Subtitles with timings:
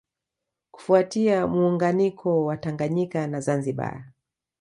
[0.71, 4.11] Kufuatia muunganiko wa Tanganyika na Zanzibar